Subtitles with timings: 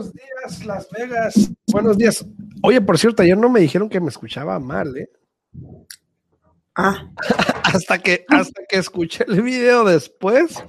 [0.00, 1.50] buenos días, Las Vegas.
[1.66, 2.26] Buenos días.
[2.62, 5.10] Oye, por cierto, ayer no me dijeron que me escuchaba mal, ¿eh?
[6.74, 7.10] Ah.
[7.64, 10.64] hasta que, hasta que escuché el video después,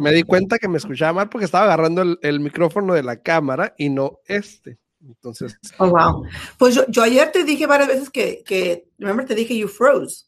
[0.00, 3.22] me di cuenta que me escuchaba mal porque estaba agarrando el, el micrófono de la
[3.22, 4.78] cámara y no este.
[5.00, 5.56] Entonces.
[5.78, 6.24] Oh, wow.
[6.58, 10.24] Pues yo, yo ayer te dije varias veces que, que, remember, te dije you froze.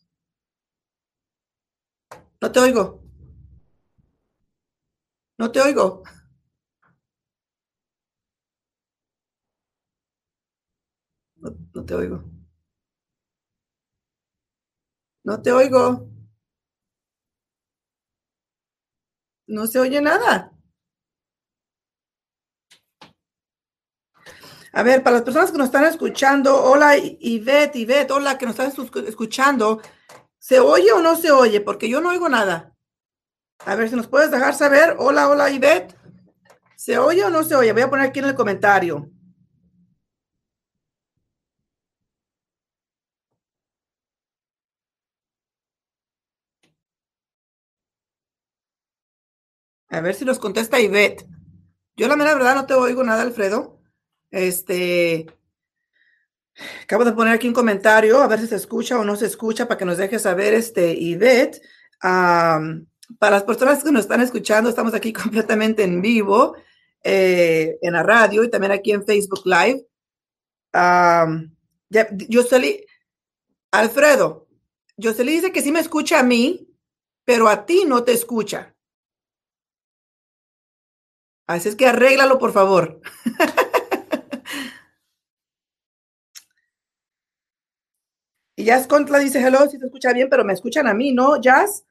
[2.41, 3.03] No te oigo.
[5.39, 6.03] No te oigo.
[11.47, 12.25] No, no te oigo.
[15.25, 16.09] No te oigo.
[19.49, 20.53] No se oye nada.
[24.73, 28.59] A ver, para las personas que nos están escuchando, hola Ivette, Ivette, hola, que nos
[28.59, 29.81] están escuchando,
[30.39, 31.63] ¿se oye o no se oye?
[31.63, 32.77] Porque yo no oigo nada.
[33.65, 34.97] A ver si nos puedes dejar saber.
[34.99, 35.97] Hola, hola Ivette.
[36.77, 37.73] ¿Se oye o no se oye?
[37.73, 39.11] Voy a poner aquí en el comentario.
[49.97, 51.27] A ver si nos contesta Ivette.
[51.97, 53.81] Yo la mera verdad no te oigo nada, Alfredo.
[54.31, 55.25] Este,
[56.83, 59.67] acabo de poner aquí un comentario, a ver si se escucha o no se escucha,
[59.67, 61.63] para que nos deje saber, este, Ivette.
[61.99, 66.57] Para las personas que nos están escuchando, estamos aquí completamente en vivo,
[67.03, 69.87] eh, en la radio y también aquí en Facebook Live.
[70.75, 72.85] Ya, Yoseli,
[73.71, 74.47] Alfredo,
[74.99, 76.69] Yoseli dice que sí me escucha a mí,
[77.25, 78.76] pero a ti no te escucha.
[81.47, 83.01] Así es que arréglalo, por favor.
[88.57, 91.41] y Jazz Contra dice, hello, si te escucha bien, pero me escuchan a mí, ¿no,
[91.41, 91.85] Jazz?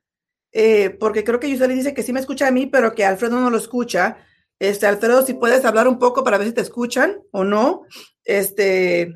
[0.52, 3.40] Eh, porque creo que Yuseli dice que sí me escucha a mí, pero que Alfredo
[3.40, 4.18] no lo escucha.
[4.60, 7.84] Este, Alfredo, si puedes hablar un poco para ver si te escuchan o no.
[8.24, 9.14] Este,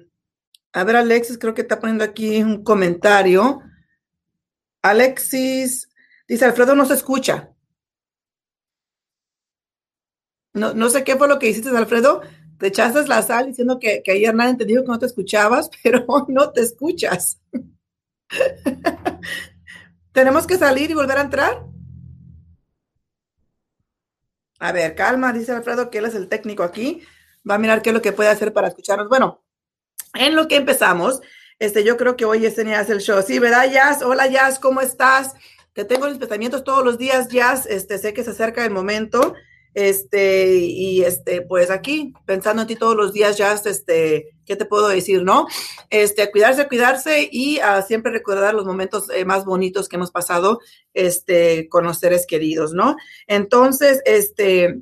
[0.74, 3.62] a ver, Alexis, creo que está poniendo aquí un comentario.
[4.82, 5.90] Alexis
[6.28, 7.52] dice, Alfredo no se escucha.
[10.54, 12.22] No, no sé qué fue lo que hiciste, Alfredo.
[12.58, 15.70] Te echaste la sal diciendo que, que ayer nadie te dijo que no te escuchabas,
[15.84, 17.40] pero no te escuchas.
[20.12, 21.64] ¿Tenemos que salir y volver a entrar?
[24.60, 27.02] A ver, calma, dice Alfredo que él es el técnico aquí.
[27.50, 29.08] Va a mirar qué es lo que puede hacer para escucharnos.
[29.08, 29.42] Bueno,
[30.14, 31.22] en lo que empezamos,
[31.60, 33.24] este, yo creo que hoy Yesenia hace el show.
[33.26, 34.02] Sí, ¿verdad, Jazz?
[34.02, 35.36] Hola, Jazz, ¿cómo estás?
[35.74, 37.66] Te tengo los pensamientos todos los días, Jazz.
[37.68, 39.36] Este, sé que se acerca el momento.
[39.74, 44.66] Este, y este, pues aquí, pensando en ti todos los días, ya, este, ¿qué te
[44.66, 45.48] puedo decir, no?
[45.90, 50.60] Este, cuidarse, cuidarse y uh, siempre recordar los momentos eh, más bonitos que hemos pasado,
[50.94, 52.96] este, con los seres queridos, ¿no?
[53.28, 54.82] Entonces, este,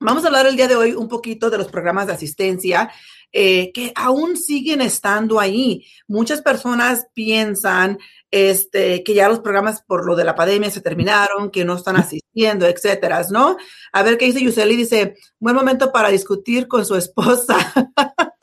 [0.00, 2.90] vamos a hablar el día de hoy un poquito de los programas de asistencia.
[3.30, 5.84] Eh, que aún siguen estando ahí.
[6.06, 7.98] Muchas personas piensan
[8.30, 11.96] este, que ya los programas por lo de la pandemia se terminaron, que no están
[11.96, 13.56] asistiendo, etcétera, ¿no?
[13.92, 17.56] A ver qué dice Yuseli, dice, buen momento para discutir con su esposa.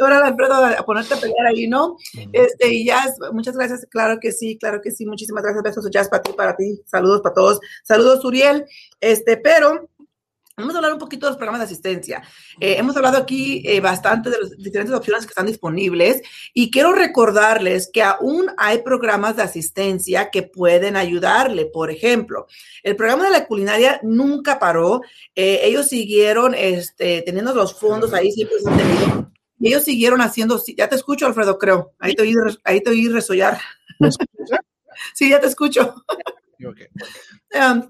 [0.00, 1.96] Ahora, Alfredo, a ponerte a pelear ahí, ¿no?
[2.32, 6.08] Este, y ya, muchas gracias, claro que sí, claro que sí, muchísimas gracias, besos, Jazz,
[6.08, 8.66] para ti, para ti, saludos para todos, saludos, Uriel,
[9.00, 9.88] este, pero
[10.54, 12.22] Vamos a hablar un poquito de los programas de asistencia.
[12.60, 16.20] Eh, hemos hablado aquí eh, bastante de las diferentes opciones que están disponibles
[16.52, 21.64] y quiero recordarles que aún hay programas de asistencia que pueden ayudarle.
[21.64, 22.46] Por ejemplo,
[22.82, 25.00] el programa de la culinaria nunca paró.
[25.34, 29.32] Eh, ellos siguieron este, teniendo los fondos ahí, siempre se han tenido.
[29.58, 31.94] Ellos siguieron haciendo, ya te escucho, Alfredo, creo.
[31.98, 32.34] Ahí te oí,
[32.64, 33.58] ahí te oí resollar.
[35.14, 35.94] sí, ya te escucho.
[36.62, 36.86] Okay.
[37.54, 37.88] Um,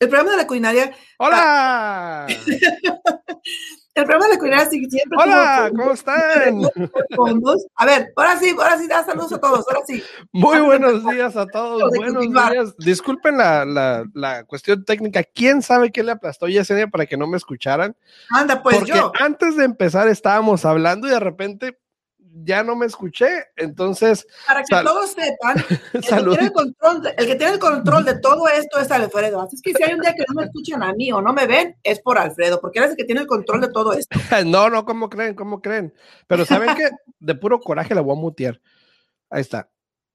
[0.00, 0.92] el programa de la culinaria.
[1.18, 2.26] ¡Hola!
[3.94, 5.18] el programa de la culinaria siempre.
[5.18, 5.72] ¡Hola!
[5.76, 6.62] ¿Cómo están?
[7.74, 10.02] A ver, ahora sí, ahora sí, da saludos a todos, ahora sí.
[10.32, 11.90] Muy buenos días a todos.
[11.96, 12.76] Buenos días.
[12.78, 15.24] Disculpen la, la, la, cuestión técnica.
[15.24, 17.96] ¿Quién sabe qué le aplastó Yesenia para que no me escucharan?
[18.30, 19.12] Anda, pues Porque yo.
[19.18, 21.78] antes de empezar estábamos hablando y de repente
[22.44, 23.28] ya no me escuché.
[23.56, 24.26] Entonces.
[24.46, 25.56] Para que todos sepan,
[25.92, 28.90] el que, tiene el, control de, el que tiene el control de todo esto es
[28.90, 29.40] Alfredo.
[29.40, 31.32] Así es que si hay un día que no me escuchan a mí o no
[31.32, 33.92] me ven, es por Alfredo, porque él es el que tiene el control de todo
[33.92, 34.18] esto.
[34.46, 35.34] no, no, ¿cómo creen?
[35.34, 35.94] ¿Cómo creen?
[36.26, 38.60] Pero ¿saben que De puro coraje la voy a mutear.
[39.30, 39.68] Ahí está.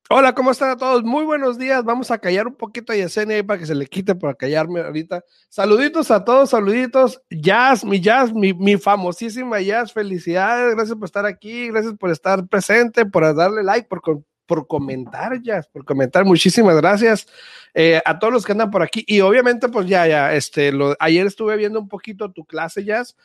[0.10, 1.02] Hola, ¿cómo están a todos?
[1.04, 1.84] Muy buenos días.
[1.86, 4.82] Vamos a callar un poquito a Yesenia ahí para que se le quite por callarme
[4.82, 5.24] ahorita.
[5.48, 7.22] Saluditos a todos, saluditos.
[7.30, 10.76] Jazz, mi Jazz, mi, mi, famosísima Jazz, felicidades.
[10.76, 14.02] Gracias por estar aquí, gracias por estar presente, por darle like, por,
[14.46, 16.26] por comentar, Jazz, por comentar.
[16.26, 17.26] Muchísimas gracias
[17.74, 19.06] eh, a todos los que andan por aquí.
[19.08, 23.16] Y obviamente, pues ya, ya, este, ayer estuve viendo un poquito tu clase, Jazz.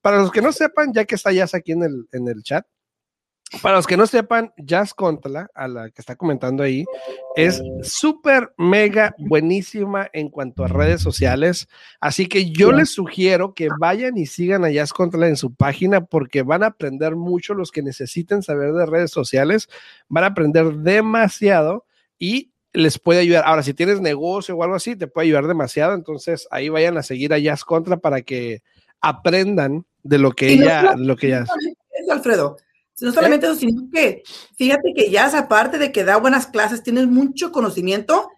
[0.00, 2.64] Para los que no sepan, ya que está Jazz aquí en el, en el chat,
[3.62, 6.84] para los que no sepan, Jazz Contla, a la que está comentando ahí,
[7.34, 11.68] es súper, mega buenísima en cuanto a redes sociales.
[12.00, 16.04] Así que yo les sugiero que vayan y sigan a Jazz Contla en su página
[16.04, 19.68] porque van a aprender mucho los que necesiten saber de redes sociales.
[20.08, 21.86] Van a aprender demasiado
[22.18, 23.44] y les puede ayudar.
[23.46, 25.94] Ahora, si tienes negocio o algo así, te puede ayudar demasiado.
[25.94, 28.62] Entonces, ahí vayan a seguir a Jazz Contra para que
[29.00, 32.10] aprendan de lo que ella, lo que ella es.
[32.10, 32.56] Alfredo
[33.00, 34.22] no solamente eso, sino que
[34.56, 38.30] fíjate que ya aparte de que da buenas clases, tienes mucho conocimiento,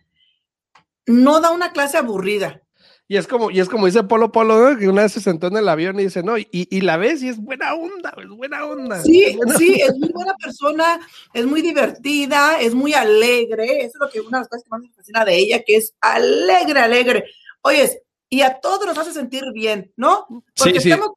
[1.06, 2.62] no da una clase aburrida.
[3.10, 5.56] Y es como, y es como dice Polo Polo, que una vez se sentó en
[5.56, 8.64] el avión y dice, no, y, y la ves y es buena onda, es buena
[8.64, 9.02] onda.
[9.02, 11.00] Sí, sí, es muy buena persona,
[11.34, 14.70] es muy divertida, es muy alegre, eso es lo que una de las cosas que
[14.70, 17.24] más me fascina de ella, que es alegre, alegre.
[17.62, 18.00] Oye,
[18.32, 20.26] y a todos nos hace sentir bien, ¿no?
[20.56, 21.10] Porque sí, estamos,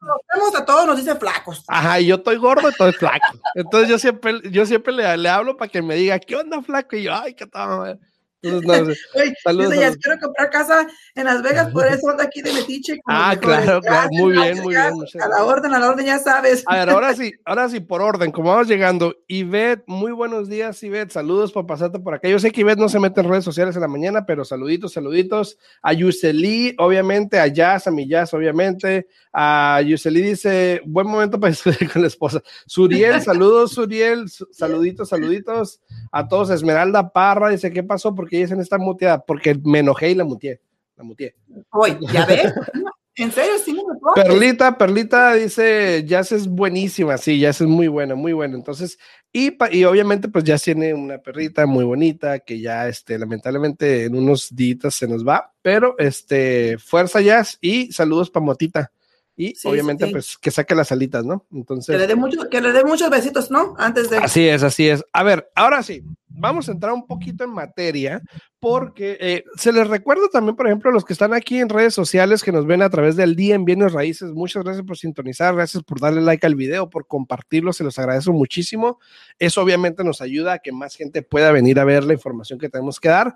[0.56, 1.63] a todos nos dice flacos.
[1.68, 3.39] Ajá, y yo estoy gordo, estoy flaco.
[3.54, 6.95] Entonces yo siempre, yo siempre le, le hablo para que me diga, ¿qué onda, flaco?
[6.95, 8.00] Y yo, ay, qué tal.
[8.44, 8.98] Entonces,
[9.45, 10.86] no, Oye, ya quiero comprar casa
[11.16, 13.00] en Las Vegas, por eso anda aquí de metiche.
[13.06, 14.94] Ah, claro, claro, muy bien, muy bien.
[15.22, 16.63] A la orden, a la orden, ya sabes.
[16.68, 19.16] A ver, ahora sí, ahora sí, por orden, como vamos llegando.
[19.28, 22.28] Ivette, muy buenos días, Ivette, saludos por pasarte por acá.
[22.28, 24.92] Yo sé que Ivette no se mete en redes sociales en la mañana, pero saluditos,
[24.92, 25.57] saluditos.
[25.81, 29.07] A Yuseli, obviamente, a Jazz, a mi Jazz, obviamente.
[29.31, 32.42] A Yuseli dice, buen momento para estudiar con la esposa.
[32.66, 35.81] Suriel, saludos, Suriel, saluditos, saluditos.
[36.12, 38.13] A todos, Esmeralda Parra, dice, ¿qué pasó?
[38.13, 40.59] Porque ella está muteada, porque me enojé y la muteé.
[40.95, 41.35] La muteé.
[41.71, 42.53] Hoy, ¿ya ves?
[43.15, 43.81] En serio, sí me
[44.15, 48.56] Perlita, Perlita dice, Jazz es buenísima, sí, Jazz es muy buena, muy buena.
[48.56, 48.97] Entonces,
[49.31, 54.15] y, y obviamente, pues ya tiene una perrita muy bonita que ya, este, lamentablemente en
[54.15, 58.91] unos días se nos va, pero, este, fuerza Jazz y saludos para Motita.
[59.35, 61.45] Y obviamente, pues que saque las alitas, ¿no?
[61.51, 61.94] Entonces.
[61.94, 63.74] Que le dé mucho, que le dé muchos besitos, ¿no?
[63.80, 64.18] Antes de.
[64.18, 65.03] Así es, así es.
[65.12, 66.03] A ver, ahora sí,
[66.33, 68.21] vamos a entrar un poquito en materia,
[68.59, 71.94] porque eh, se les recuerda también, por ejemplo, a los que están aquí en redes
[71.94, 74.31] sociales que nos ven a través del día en Bienes Raíces.
[74.31, 78.33] Muchas gracias por sintonizar, gracias por darle like al video, por compartirlo, se los agradezco
[78.33, 79.00] muchísimo.
[79.38, 82.69] Eso obviamente nos ayuda a que más gente pueda venir a ver la información que
[82.69, 83.35] tenemos que dar.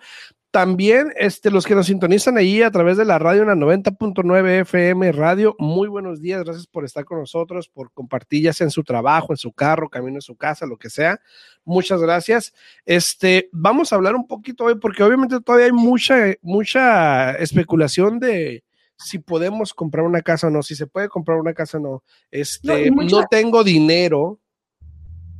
[0.50, 4.62] También este, los que nos sintonizan ahí a través de la radio, en la 90.9
[4.62, 8.72] FM Radio, muy buenos días, gracias por estar con nosotros, por compartir ya sea en
[8.72, 11.20] su trabajo, en su carro, camino a su casa, lo que sea.
[11.66, 12.54] Muchas gracias.
[12.88, 18.64] Este, vamos a hablar un poquito hoy, porque obviamente todavía hay mucha, mucha especulación de
[18.98, 22.04] si podemos comprar una casa o no, si se puede comprar una casa o no.
[22.32, 24.40] Este, no, tengo dinero.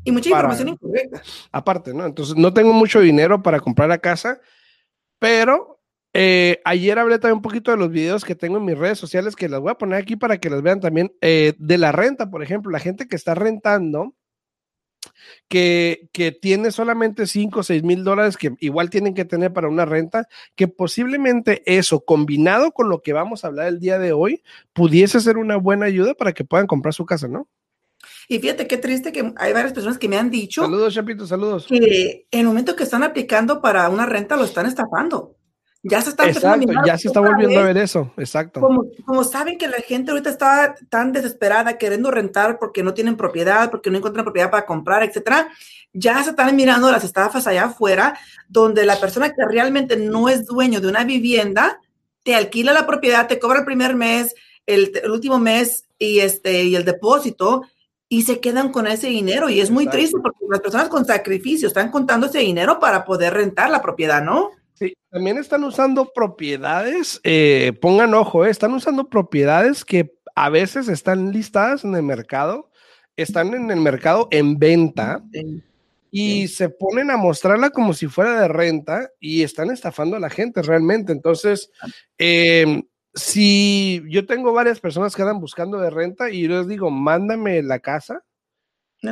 [0.04, 1.24] Y mucha información incorrecta.
[1.52, 2.06] Aparte, ¿no?
[2.06, 4.40] Entonces, no tengo mucho dinero para comprar la casa
[5.20, 5.82] pero
[6.14, 9.36] eh, ayer hablé también un poquito de los videos que tengo en mis redes sociales
[9.36, 11.14] que las voy a poner aquí para que las vean también.
[11.22, 14.16] Eh, de la renta, por ejemplo, la gente que está rentando,
[15.48, 19.68] que, que tiene solamente 5 o 6 mil dólares que igual tienen que tener para
[19.68, 24.14] una renta, que posiblemente eso, combinado con lo que vamos a hablar el día de
[24.14, 27.48] hoy, pudiese ser una buena ayuda para que puedan comprar su casa, ¿no?
[28.28, 30.62] Y fíjate qué triste que hay varias personas que me han dicho.
[30.62, 31.66] Saludos, Chapito, saludos.
[31.68, 35.37] Que en el momento que están aplicando para una renta lo están estafando.
[35.90, 38.60] Ya se están Exacto, ya se está volviendo a ver eso, exacto.
[38.60, 43.16] Como, como, saben que la gente ahorita está tan desesperada queriendo rentar porque no tienen
[43.16, 45.50] propiedad, porque no encuentran propiedad para comprar, etcétera,
[45.94, 48.18] ya se están mirando las estafas allá afuera,
[48.50, 51.80] donde la persona que realmente no es dueño de una vivienda
[52.24, 56.66] te alquila la propiedad, te cobra el primer mes, el, el último mes y este
[56.66, 57.62] y el depósito
[58.10, 59.50] y se quedan con ese dinero.
[59.50, 63.34] Y es muy triste porque las personas con sacrificio están contando ese dinero para poder
[63.34, 64.52] rentar la propiedad, ¿no?
[64.78, 70.88] Sí, también están usando propiedades, eh, pongan ojo, eh, están usando propiedades que a veces
[70.88, 72.70] están listadas en el mercado,
[73.16, 75.24] están en el mercado en venta.
[76.12, 80.30] Y se ponen a mostrarla como si fuera de renta y están estafando a la
[80.30, 81.12] gente realmente.
[81.12, 81.72] Entonces,
[82.18, 86.92] eh, si yo tengo varias personas que andan buscando de renta y yo les digo,
[86.92, 88.24] mándame la casa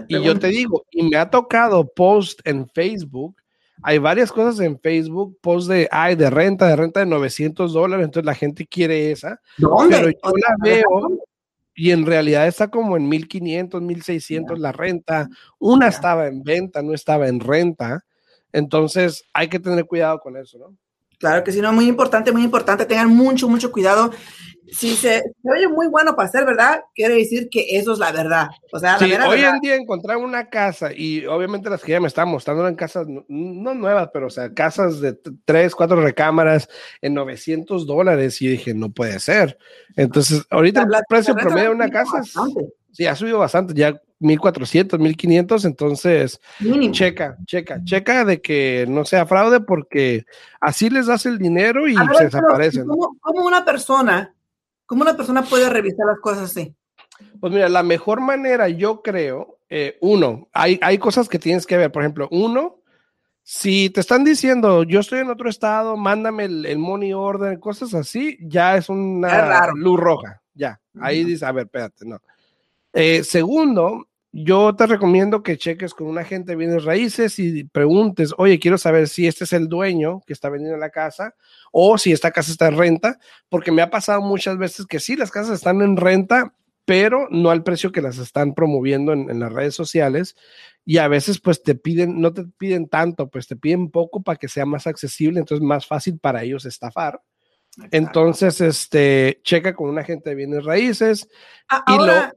[0.08, 3.36] Y yo te digo, y me ha tocado post en Facebook,
[3.88, 8.04] hay varias cosas en Facebook, post de, ay, de renta, de renta de 900 dólares,
[8.04, 9.40] entonces la gente quiere esa.
[9.60, 9.96] ¿Dónde?
[9.96, 11.20] Pero yo la veo
[11.76, 15.30] y en realidad está como en 1500, 1600 la renta.
[15.60, 18.04] Una estaba en venta, no estaba en renta.
[18.52, 20.76] Entonces hay que tener cuidado con eso, ¿no?
[21.20, 22.86] Claro que sí, no, muy importante, muy importante.
[22.86, 24.12] Tengan mucho, mucho cuidado.
[24.72, 28.12] Si se, se oye muy bueno para ser verdad, quiere decir que eso es la
[28.12, 28.48] verdad.
[28.74, 29.56] O sea, la Sí, mera hoy verdad.
[29.56, 33.06] en día encontrar una casa y obviamente las que ya me están mostrando eran casas
[33.08, 36.68] no, nuevas, pero o sea, casas de tres, cuatro recámaras
[37.02, 39.58] en 900 dólares y dije, no puede ser.
[39.96, 43.38] Entonces, ahorita el La- la precio promedio de una casa es- bastante, sí, ha subido
[43.38, 46.94] bastante, ya 1400, 1500, entonces mínimo.
[46.94, 50.26] checa, checa, checa de que no sea fraude porque
[50.62, 52.88] así les das el dinero y ver, se desaparecen.
[52.88, 54.34] ¿cómo, cómo una persona,
[54.86, 56.76] cómo una persona puede revisar las cosas así?
[57.40, 61.78] Pues mira, la mejor manera, yo creo, eh, uno, hay, hay cosas que tienes que
[61.78, 61.92] ver.
[61.92, 62.82] Por ejemplo, uno,
[63.44, 67.94] si te están diciendo, yo estoy en otro estado, mándame el, el money order, cosas
[67.94, 70.42] así, ya es una Es luz roja.
[70.54, 71.30] Ya, ahí Ujú.
[71.30, 72.18] dices, a ver, espérate, no.
[72.96, 78.34] Eh, segundo, yo te recomiendo que cheques con un agente de bienes raíces y preguntes,
[78.38, 81.36] oye, quiero saber si este es el dueño que está vendiendo la casa
[81.74, 85.18] o si esta casa está en renta, porque me ha pasado muchas veces que sí,
[85.18, 89.42] las casas están en renta, pero no al precio que las están promoviendo en, en
[89.42, 90.38] las redes sociales.
[90.86, 94.38] Y a veces pues te piden, no te piden tanto, pues te piden poco para
[94.38, 97.22] que sea más accesible, entonces más fácil para ellos estafar.
[97.92, 101.28] Entonces, este, checa con un agente de bienes raíces.
[101.88, 102.34] Y ahora,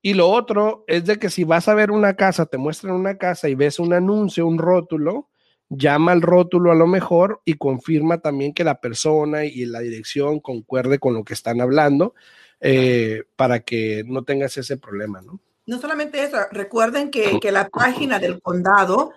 [0.00, 3.18] Y lo otro es de que si vas a ver una casa, te muestran una
[3.18, 5.28] casa y ves un anuncio, un rótulo,
[5.68, 10.40] llama al rótulo a lo mejor y confirma también que la persona y la dirección
[10.40, 12.14] concuerde con lo que están hablando
[12.60, 15.40] eh, para que no tengas ese problema, ¿no?
[15.66, 19.12] no solamente eso, recuerden que, que la página del condado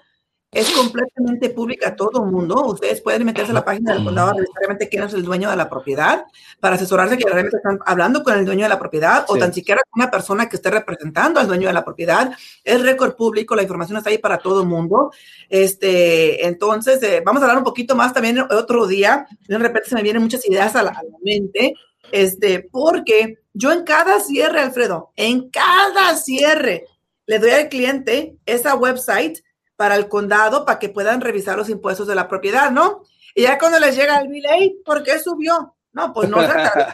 [0.56, 2.56] es completamente pública a todo el mundo.
[2.68, 5.58] Ustedes pueden meterse a la página del condado a realmente quién es el dueño de
[5.58, 6.26] la propiedad
[6.62, 9.82] para asesorarse que realmente están hablando con el dueño de la propiedad o tan siquiera
[9.90, 12.32] con una persona que esté representando al dueño de la propiedad.
[12.64, 15.12] Es récord público, la información está ahí para todo el mundo.
[15.50, 19.28] Este, entonces, eh, vamos a hablar un poquito más también otro día.
[19.50, 21.74] De repente se me vienen muchas ideas a la, a la mente.
[22.14, 26.86] Este, porque yo en cada cierre, Alfredo, en cada cierre,
[27.26, 29.44] le doy al cliente esa website
[29.75, 33.03] para el condado para que puedan revisar los impuestos de la propiedad, ¿no?
[33.34, 35.75] Y ya cuando les llega el bill, "Ey, ¿por qué subió?
[35.94, 36.94] No, pues no, o sea,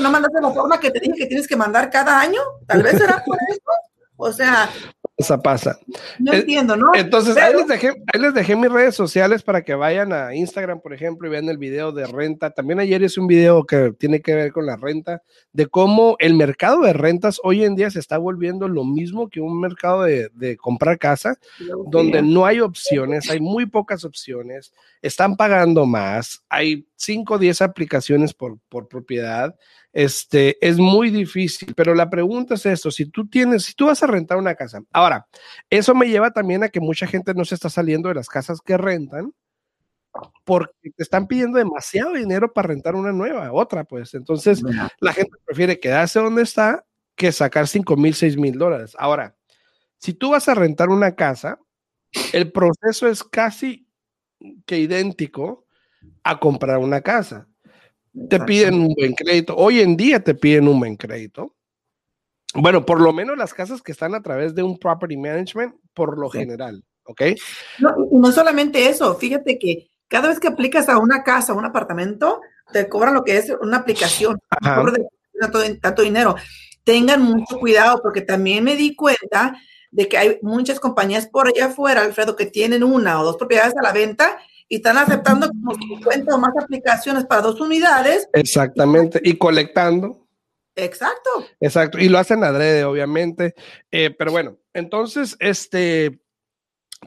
[0.00, 2.98] no mandaste la forma que te dije que tienes que mandar cada año, tal vez
[2.98, 3.62] será por eso.
[4.16, 4.68] O sea,
[5.16, 5.78] Esa pasa.
[6.18, 6.86] no Eh, entiendo, ¿no?
[6.94, 10.34] Entonces, ahí Pero- les, dejé, ahí les dejé mis redes sociales para que vayan a
[10.34, 12.50] Instagram, por ejemplo, y vean el video de renta.
[12.50, 16.32] También ayer hice un video que tiene que ver con la renta, de cómo el
[16.34, 20.30] mercado de rentas hoy en día se está volviendo lo mismo que un mercado de,
[20.32, 21.36] de comprar casa,
[21.86, 27.60] donde no hay opciones, hay muy pocas opciones, están pagando más, hay 5 o 10
[27.62, 29.54] aplicaciones por, por propiedad,
[29.92, 34.02] este, es muy difícil, pero la pregunta es esto, si tú tienes, si tú vas
[34.02, 35.26] a rentar una casa, ahora,
[35.70, 38.60] eso me lleva también a que mucha gente no se está saliendo de las casas
[38.60, 39.32] que rentan
[40.44, 44.14] porque te están pidiendo demasiado dinero para rentar una nueva, otra, pues.
[44.14, 44.62] Entonces,
[45.00, 46.84] la gente prefiere quedarse donde está
[47.16, 48.94] que sacar 5 mil, 6 mil dólares.
[48.98, 49.36] Ahora,
[49.98, 51.60] si tú vas a rentar una casa,
[52.32, 53.88] el proceso es casi
[54.66, 55.66] que idéntico
[56.24, 57.48] a comprar una casa.
[58.28, 59.56] Te piden un buen crédito.
[59.56, 61.54] Hoy en día te piden un buen crédito.
[62.54, 66.18] Bueno, por lo menos las casas que están a través de un property management, por
[66.18, 66.38] lo Sí.
[66.38, 67.22] general, ¿ok?
[67.78, 71.64] No, no solamente eso, fíjate que cada vez que aplicas a una casa, a un
[71.64, 75.06] apartamento, te cobran lo que es una aplicación, de
[75.40, 76.36] tanto, tanto dinero.
[76.84, 79.56] Tengan mucho cuidado porque también me di cuenta
[79.90, 83.74] de que hay muchas compañías por allá afuera, Alfredo, que tienen una o dos propiedades
[83.76, 84.38] a la venta
[84.72, 88.26] y están aceptando como 50 o más aplicaciones para dos unidades.
[88.32, 89.20] Exactamente.
[89.22, 90.26] Y colectando.
[90.74, 91.28] Exacto.
[91.60, 93.54] Exacto, y lo hacen adrede, obviamente.
[93.90, 96.22] Eh, pero bueno, entonces, este,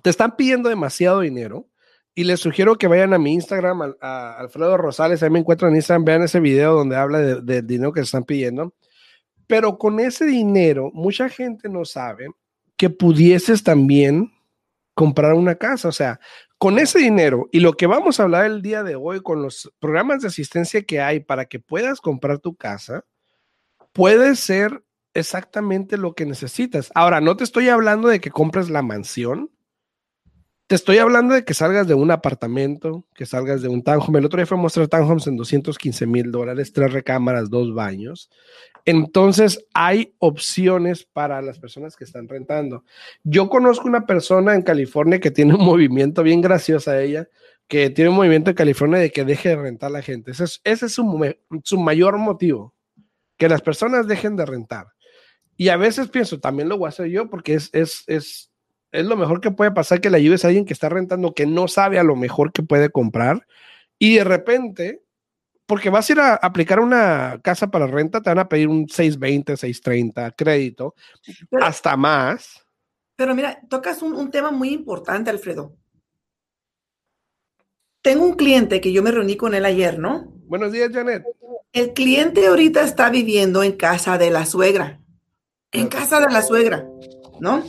[0.03, 1.67] te están pidiendo demasiado dinero
[2.13, 5.71] y les sugiero que vayan a mi Instagram, al- a, Alfredo Rosales, ahí me encuentran
[5.71, 8.75] en Instagram, vean ese video donde habla de- del dinero que se están pidiendo.
[9.47, 12.27] Pero con ese dinero, mucha gente no sabe
[12.77, 14.31] que pudieses también
[14.93, 15.87] comprar una casa.
[15.87, 16.19] O sea,
[16.57, 19.71] con ese dinero y lo que vamos a hablar el día de hoy con los
[19.79, 23.05] programas de asistencia que hay para que puedas comprar tu casa,
[23.93, 24.83] puede ser
[25.13, 26.91] exactamente lo que necesitas.
[26.95, 29.51] Ahora, no te estoy hablando de que compres la mansión,
[30.67, 34.17] te estoy hablando de que salgas de un apartamento, que salgas de un townhome.
[34.19, 38.29] El otro día fue a mostrar townhomes en 215 mil dólares, tres recámaras, dos baños.
[38.85, 42.83] Entonces, hay opciones para las personas que están rentando.
[43.23, 47.27] Yo conozco una persona en California que tiene un movimiento bien gracioso a ella,
[47.67, 50.31] que tiene un movimiento en California de que deje de rentar la gente.
[50.31, 52.75] Ese es, ese es su, mayor motivo,
[53.37, 54.87] que las personas dejen de rentar.
[55.57, 57.71] Y a veces pienso, también lo voy a hacer yo porque es
[58.95, 61.45] es lo mejor que puede pasar que le ayudes a alguien que está rentando, que
[61.45, 63.45] no sabe a lo mejor que puede comprar,
[63.99, 65.03] y de repente,
[65.65, 68.87] porque vas a ir a aplicar una casa para renta, te van a pedir un
[68.87, 70.95] 620, 630 crédito,
[71.61, 72.65] hasta más.
[73.15, 75.75] Pero mira, tocas un, un tema muy importante, Alfredo.
[78.01, 80.31] Tengo un cliente que yo me reuní con él ayer, ¿no?
[80.45, 81.23] Buenos días, Janet.
[81.73, 85.01] El cliente ahorita está viviendo en casa de la suegra.
[85.71, 86.87] En casa de la suegra,
[87.39, 87.63] ¿no?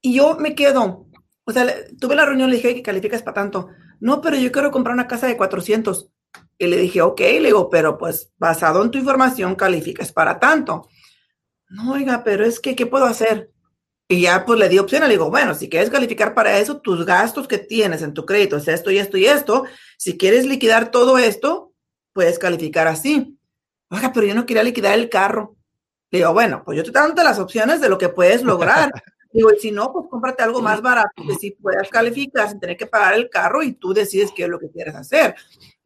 [0.00, 1.06] Y yo me quedo,
[1.44, 1.66] o sea,
[2.00, 3.68] tuve la reunión, le dije que calificas para tanto.
[4.00, 6.10] No, pero yo quiero comprar una casa de 400.
[6.60, 10.86] Y le dije, ok, le digo, pero pues basado en tu información calificas para tanto.
[11.70, 13.50] No, oiga, pero es que, ¿qué puedo hacer?
[14.06, 17.06] Y ya pues le di opción, le digo, bueno, si quieres calificar para eso, tus
[17.06, 19.64] gastos que tienes en tu crédito es esto y esto y esto.
[19.96, 21.72] Si quieres liquidar todo esto,
[22.12, 23.38] puedes calificar así.
[23.88, 25.56] Oiga, pero yo no quería liquidar el carro.
[26.10, 28.90] Le digo, bueno, pues yo te doy las opciones de lo que puedes lograr.
[29.32, 32.76] Digo, y si no, pues cómprate algo más barato que sí puedas calificar sin tener
[32.76, 35.36] que pagar el carro y tú decides qué es lo que quieres hacer.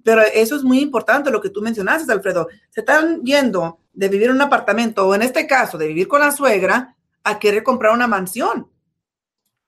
[0.04, 2.46] Pero eso es muy importante lo que tú mencionaste, Alfredo.
[2.70, 6.20] Se están yendo de vivir en un apartamento o en este caso de vivir con
[6.20, 6.94] la suegra
[7.24, 8.70] a querer comprar una mansión.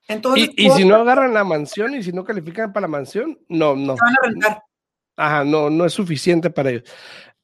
[0.06, 3.74] Entonces, y, si no agarran la mansión y si no califican para la mansión, no,
[3.74, 3.96] no.
[3.96, 4.62] Se van a rentar.
[5.16, 6.84] Ajá, no, no es suficiente para ellos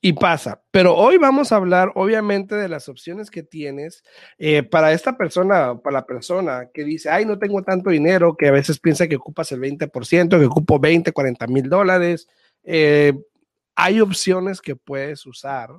[0.05, 0.61] y pasa.
[0.71, 4.03] Pero hoy vamos a hablar, obviamente, de las opciones que tienes
[4.37, 8.49] eh, para esta persona, para la persona que dice, ay, no tengo tanto dinero, que
[8.49, 12.29] a veces piensa que ocupas el 20%, que ocupo 20, 40 mil dólares.
[12.65, 13.13] Eh,
[13.75, 15.71] hay opciones que puedes usar.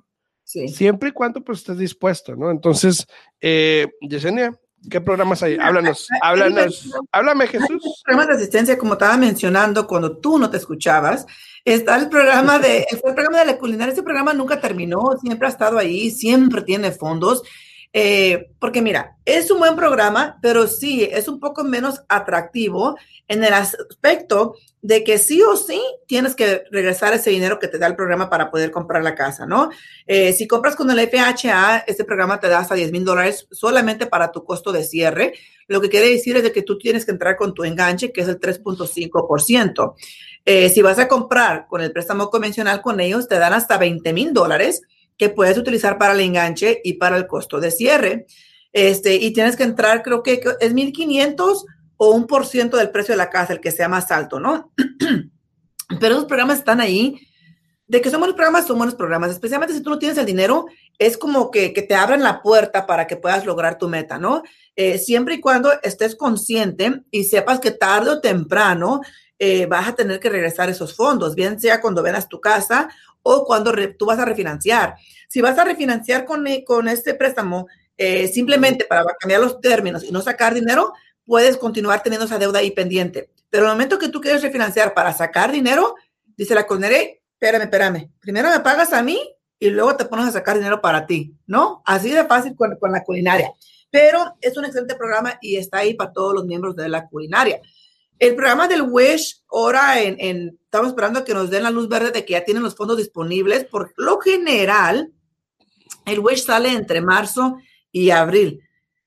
[0.43, 2.51] Siempre y cuando pues estés dispuesto, ¿no?
[2.51, 3.07] Entonces,
[3.41, 4.51] eh, Yesenia,
[4.89, 5.57] ¿Qué programas hay?
[5.59, 8.01] Háblanos, háblanos, háblame Jesús.
[8.03, 11.25] Programas de asistencia, como estaba mencionando, cuando tú no te escuchabas,
[11.63, 13.91] está el programa de, el programa de la culinaria.
[13.91, 17.43] Este programa nunca terminó, siempre ha estado ahí, siempre tiene fondos.
[17.95, 23.43] Eh, porque mira, es un buen programa, pero sí es un poco menos atractivo en
[23.43, 27.85] el aspecto de que sí o sí tienes que regresar ese dinero que te da
[27.85, 29.69] el programa para poder comprar la casa, ¿no?
[30.07, 34.07] Eh, si compras con el FHA, este programa te da hasta 10 mil dólares solamente
[34.07, 35.33] para tu costo de cierre.
[35.67, 38.27] Lo que quiere decir es que tú tienes que entrar con tu enganche, que es
[38.27, 39.93] el 3.5%.
[40.45, 44.11] Eh, si vas a comprar con el préstamo convencional con ellos, te dan hasta 20
[44.11, 44.81] mil dólares
[45.17, 48.25] que puedes utilizar para el enganche y para el costo de cierre.
[48.71, 51.65] Este, y tienes que entrar, creo que es 1500
[51.97, 54.73] o un por ciento del precio de la casa, el que sea más alto, ¿no?
[55.99, 57.27] Pero esos programas están ahí.
[57.85, 59.29] De que son buenos programas, son buenos programas.
[59.29, 60.65] Especialmente si tú no tienes el dinero,
[60.97, 64.41] es como que, te abren la puerta para que puedas lograr tu meta, ¿no?
[64.75, 69.01] Eh, siempre y cuando estés consciente y sepas que tarde o temprano
[69.37, 72.89] eh, vas a tener que regresar esos fondos, bien sea cuando vendas tu casa
[73.23, 74.95] o cuando tú vas a refinanciar.
[75.27, 80.03] Si vas a refinanciar con, eh, con este préstamo eh, simplemente para cambiar los términos
[80.03, 80.93] y no sacar dinero,
[81.25, 83.31] puedes continuar teniendo esa deuda ahí pendiente.
[83.49, 85.95] Pero el momento que tú quieres refinanciar para sacar dinero,
[86.37, 89.19] dice la Conere, espérame, espérame, primero me pagas a mí
[89.59, 91.81] y luego te pones a sacar dinero para ti, ¿no?
[91.85, 93.51] Así de fácil con, con la culinaria.
[93.89, 97.61] Pero es un excelente programa y está ahí para todos los miembros de la culinaria.
[98.19, 102.25] El programa del WISH, ahora en, estamos esperando que nos den la luz verde de
[102.25, 103.65] que ya tienen los fondos disponibles.
[103.65, 105.13] Por lo general,
[106.03, 107.57] el WISH sale entre marzo
[107.91, 108.59] y abril.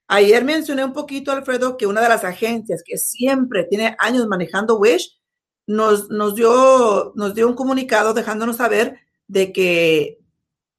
[0.06, 4.78] Ayer mencioné un poquito, Alfredo, que una de las agencias que siempre tiene años manejando
[4.78, 5.18] WISH
[5.66, 10.18] nos, nos, dio, nos dio un comunicado dejándonos saber de que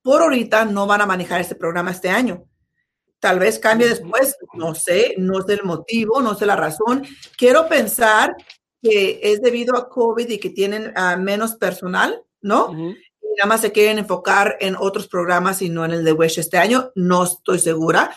[0.01, 2.45] por ahorita no van a manejar este programa este año.
[3.19, 7.03] Tal vez cambie después, no sé, no sé el motivo, no sé la razón.
[7.35, 8.37] Quiero pensar
[8.81, 12.71] que es debido a COVID y que tienen uh, menos personal, ¿no?
[12.71, 16.39] Y nada más se quieren enfocar en otros programas y no en el de WESH
[16.39, 18.15] este año, no estoy segura.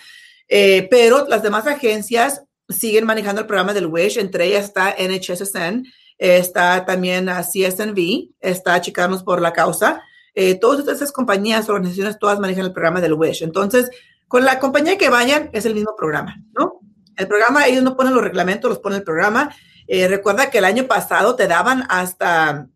[0.49, 5.85] Eh, pero las demás agencias siguen manejando el programa del WESH, entre ellas está NHSN,
[6.19, 10.03] está también CSNV, está Chicanos por la Causa.
[10.35, 13.43] Eh, todas esas compañías, organizaciones, todas manejan el programa del WESH.
[13.43, 13.91] Entonces,
[14.29, 16.81] con la compañía que vayan es el mismo programa, ¿no?
[17.17, 19.55] El programa, ellos no ponen los reglamentos, los pone el programa.
[19.93, 22.69] Eh, recuerda que el año pasado te daban hasta,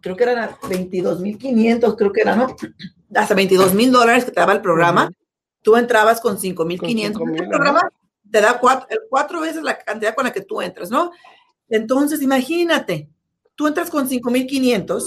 [0.00, 2.56] creo que eran 22.500, creo que eran, ¿no?
[3.12, 5.10] Hasta 22 mil dólares que te daba el programa.
[5.60, 7.90] Tú entrabas con 5.500 en el programa
[8.30, 11.10] te da cuatro, cuatro veces la cantidad con la que tú entras, ¿no?
[11.68, 13.08] Entonces, imagínate,
[13.54, 15.02] tú entras con 5.500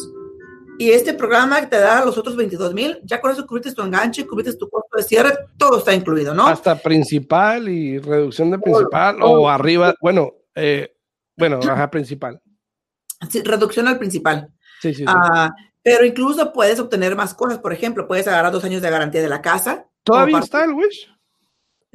[0.80, 4.56] y este programa te da los otros 22.000, ya con eso cubriste tu enganche, cubriste
[4.56, 6.48] tu costo de cierre, todo está incluido, ¿no?
[6.48, 10.96] Hasta principal y reducción de principal o arriba, bueno, eh,
[11.40, 12.42] bueno, baja principal.
[13.30, 14.50] Sí, reducción al principal.
[14.82, 15.06] Sí, sí, sí.
[15.08, 17.60] Ah, pero incluso puedes obtener más cosas.
[17.60, 19.88] Por ejemplo, puedes agarrar dos años de garantía de la casa.
[20.04, 21.10] ¿Todavía está el Wish?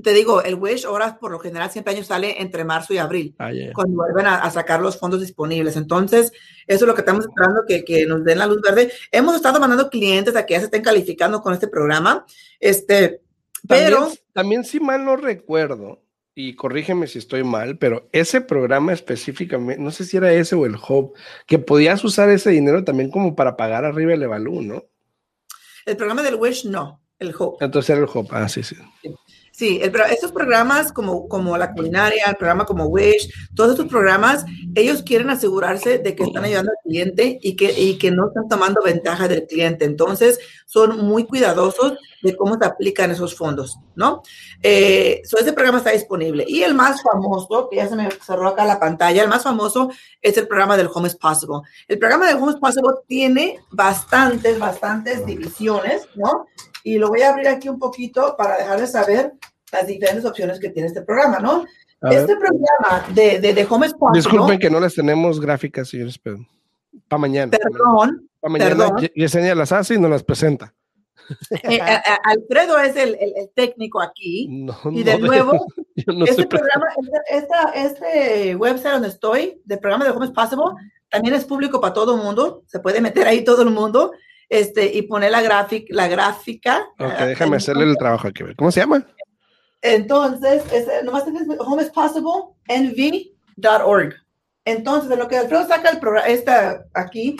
[0.02, 3.36] Te digo, el Wish ahora por lo general siempre años sale entre marzo y abril,
[3.38, 5.76] ah, cuando vuelven a, sacar los fondos disponibles.
[5.76, 6.32] Entonces,
[6.66, 8.90] eso es lo que estamos esperando, que, que, nos den la luz verde.
[9.12, 12.26] Hemos estado mandando clientes a que ya se estén calificando con este programa.
[12.58, 13.22] Este,
[13.68, 14.10] pero...
[14.32, 16.03] También, si mal no recuerdo,
[16.34, 20.66] y corrígeme si estoy mal, pero ese programa específicamente, no sé si era ese o
[20.66, 21.14] el Hub,
[21.46, 24.84] que podías usar ese dinero también como para pagar arriba el Evalú, ¿no?
[25.86, 27.58] El programa del Wish, no, el Hub.
[27.60, 28.62] Entonces era el Hub, ah, sí.
[28.62, 28.76] sí.
[29.02, 29.14] Sí,
[29.58, 35.30] estos programas como, como la culinaria, el programa como Wish, todos estos programas, ellos quieren
[35.30, 39.28] asegurarse de que están ayudando al cliente y que, y que no están tomando ventaja
[39.28, 39.84] del cliente.
[39.84, 44.22] Entonces, son muy cuidadosos de cómo se aplican esos fondos, ¿no?
[44.62, 46.44] Eh, este programa está disponible.
[46.48, 49.90] Y el más famoso, que ya se me cerró acá la pantalla, el más famoso
[50.20, 51.60] es el programa del Home is Possible.
[51.86, 56.46] El programa del Home is Possible tiene bastantes, bastantes divisiones, ¿no?
[56.84, 59.32] Y lo voy a abrir aquí un poquito para dejarles saber
[59.72, 61.64] las diferentes opciones que tiene este programa, ¿no?
[62.10, 66.38] este programa de, de, de Home Spot, Disculpen que no les tenemos gráficas, señores, pero
[67.08, 67.50] para mañana.
[67.50, 68.28] Perdón.
[68.40, 70.72] Para mañana Yesenia las hace y nos las presenta.
[71.62, 71.80] Eh,
[72.24, 74.46] Alfredo es el, el, técnico aquí.
[74.92, 75.66] y de nuevo,
[75.96, 76.84] este programa,
[77.30, 80.64] esta, este website donde estoy, del programa de Home Possible,
[81.08, 82.62] también es público para todo el mundo.
[82.66, 84.12] Se puede meter ahí todo el mundo
[84.48, 86.86] este, y poner la, gráfica la gráfica.
[86.98, 88.44] Ok, ah, déjame hacerle el trabajo aquí.
[88.56, 89.06] ¿Cómo se llama?
[89.82, 94.14] Entonces, es, nomás es homeispossible.nv.org.
[94.64, 97.36] Entonces, de lo que Alfredo saca el programa, esta aquí,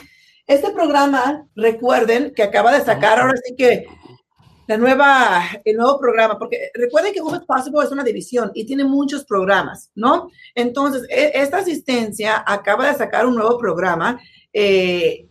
[0.47, 3.87] este programa, recuerden que acaba de sacar ahora sí que
[4.67, 8.85] la nueva, el nuevo programa, porque recuerden que Home Possible es una división y tiene
[8.85, 10.31] muchos programas, ¿no?
[10.55, 14.21] Entonces, e, esta asistencia acaba de sacar un nuevo programa
[14.53, 15.27] eh,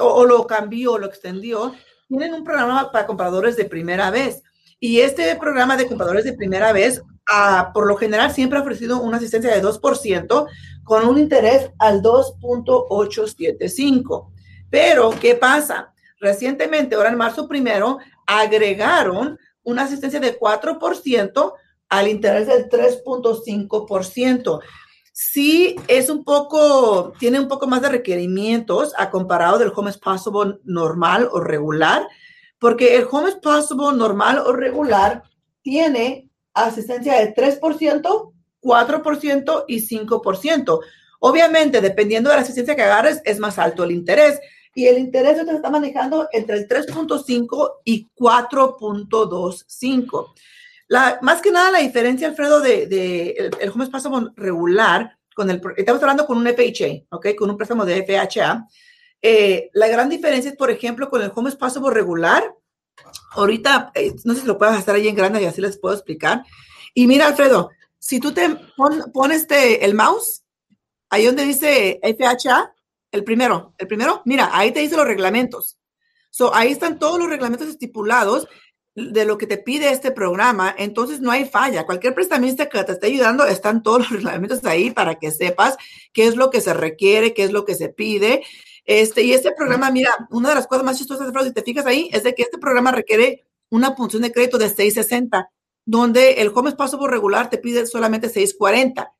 [0.00, 1.74] o, lo cambió o lo extendió,
[2.08, 4.42] tienen un programa para compradores de primera vez.
[4.80, 9.00] Y este programa de compradores de primera vez, ah, por lo general, siempre ha ofrecido
[9.00, 10.46] una asistencia de 2%
[10.84, 14.30] con un interés al 2.875.
[14.70, 15.92] Pero, ¿qué pasa?
[16.20, 21.52] Recientemente, ahora en marzo primero, agregaron una asistencia de 4%
[21.88, 24.60] al interés del 3.5%
[25.18, 29.98] sí es un poco, tiene un poco más de requerimientos a comparado del Home is
[29.98, 32.06] Possible normal o regular,
[32.60, 35.24] porque el Home is Possible normal o regular
[35.60, 40.80] tiene asistencia de 3%, 4% y 5%.
[41.18, 44.38] Obviamente, dependiendo de la asistencia que agarres, es más alto el interés.
[44.72, 50.32] Y el interés se está manejando entre el 3.5 y 4.25.
[50.88, 55.50] La, más que nada la diferencia, Alfredo, de, de el, el home préstamo regular, con
[55.50, 57.28] el, estamos hablando con un FHA, ¿ok?
[57.38, 58.66] Con un préstamo de FHA.
[59.20, 62.54] Eh, la gran diferencia es, por ejemplo, con el home passable regular.
[63.32, 65.94] Ahorita, eh, no sé si lo puedes hacer ahí en grande y así les puedo
[65.94, 66.42] explicar.
[66.94, 68.48] Y mira, Alfredo, si tú te
[69.12, 70.42] pones este, el mouse,
[71.10, 72.74] ahí donde dice FHA,
[73.12, 75.78] el primero, el primero, mira, ahí te dice los reglamentos.
[76.30, 78.46] So, ahí están todos los reglamentos estipulados
[79.12, 81.86] de lo que te pide este programa, entonces no hay falla.
[81.86, 85.76] Cualquier prestamista que te esté ayudando, están todos los reglamentos ahí para que sepas
[86.12, 88.42] qué es lo que se requiere, qué es lo que se pide.
[88.84, 92.08] Este, y este programa, mira, una de las cosas más chistosas, si te fijas ahí,
[92.12, 95.50] es de que este programa requiere una punción de crédito de 660,
[95.84, 99.12] donde el Home por regular te pide solamente 640.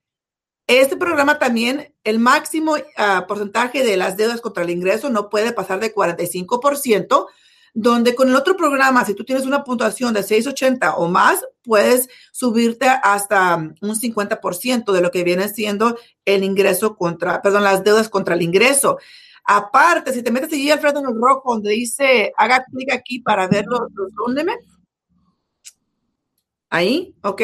[0.66, 5.52] Este programa también, el máximo ah, porcentaje de las deudas contra el ingreso no puede
[5.52, 7.26] pasar de 45%,
[7.80, 12.08] donde con el otro programa, si tú tienes una puntuación de 680 o más, puedes
[12.32, 18.08] subirte hasta un 50% de lo que viene siendo el ingreso contra, perdón, las deudas
[18.08, 18.98] contra el ingreso.
[19.44, 23.46] Aparte, si te metes allí, Alfredo, en el rojo, donde dice, haga clic aquí para
[23.46, 24.44] ver los, los
[26.70, 27.42] Ahí, ok.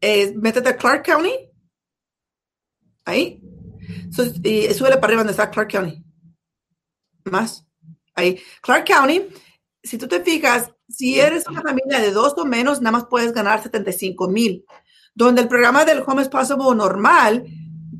[0.00, 1.34] Eh, métete a Clark County.
[3.04, 3.42] Ahí.
[4.42, 6.02] y súbele para arriba donde está Clark County.
[7.24, 7.69] Más.
[8.62, 9.26] Clark County,
[9.82, 13.32] si tú te fijas, si eres una familia de dos o menos, nada más puedes
[13.32, 14.64] ganar 75 mil.
[15.14, 17.44] Donde el programa del Home Possible normal,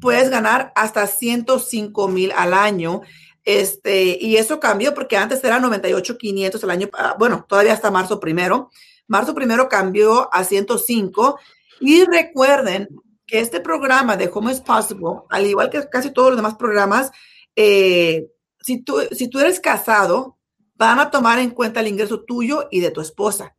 [0.01, 3.03] puedes ganar hasta 105 mil al año.
[3.45, 8.21] Este, y eso cambió porque antes era 98,500 al año, ah, bueno, todavía hasta marzo
[8.21, 8.71] primero.
[9.07, 11.39] Marzo primero cambió a 105
[11.81, 12.89] Y recuerden
[13.27, 17.11] que este programa de Home is Possible, al igual que casi todos los demás programas,
[17.57, 18.27] eh,
[18.61, 20.39] si, tú, si tú eres casado,
[20.75, 23.57] van a tomar en cuenta el ingreso tuyo y de tu esposa.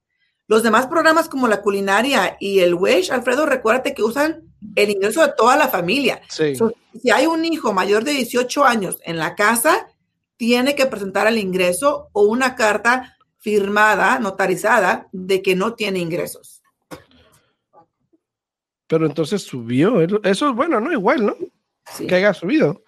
[0.48, 5.22] Los demás programas como la culinaria y el Wish, Alfredo, recuérdate que usan el ingreso
[5.26, 6.22] de toda la familia.
[6.30, 6.56] Sí.
[7.02, 9.88] si hay un hijo mayor de 18 años en la casa,
[10.38, 16.62] tiene que presentar el ingreso o una carta firmada, notarizada, de que no tiene ingresos.
[18.88, 20.02] Pero entonces subió.
[20.02, 20.92] Eso es bueno, ¿no?
[20.92, 21.36] Igual, ¿no?
[22.08, 22.84] Que haya subido.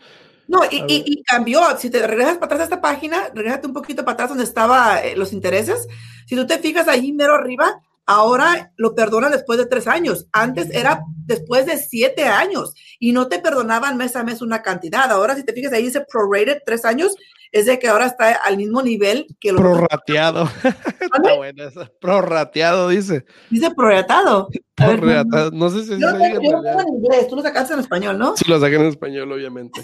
[0.54, 1.62] No, y, y, cambió.
[1.80, 5.00] Si te regresas para atrás a esta página, regresate un poquito para atrás donde estaban
[5.04, 5.88] eh, los intereses.
[6.28, 10.28] Si tú te fijas ahí mero arriba, ahora lo perdonan después de tres años.
[10.32, 15.12] Antes era después de siete años y no te perdonaban mes a mes una cantidad.
[15.12, 17.16] Ahora, si te fijas ahí, dice prorated tres años,
[17.54, 20.50] es de que ahora está al mismo nivel que lo Prorrateado.
[21.00, 21.88] está bueno eso.
[22.02, 23.26] Prorrateado, dice.
[23.52, 24.50] Dice prorrateado.
[24.74, 25.52] Prorrateado.
[25.52, 28.36] No sé si yo, yo en inglés, tú lo sacaste en español, ¿no?
[28.36, 29.84] Sí, lo saqué en español, obviamente.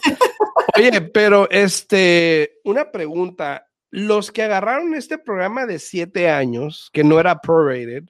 [0.76, 3.69] Oye, pero este, una pregunta.
[3.91, 8.04] Los que agarraron este programa de siete años, que no era prorated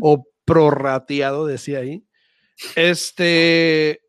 [0.00, 2.04] o prorrateado, decía ahí,
[2.76, 4.02] este,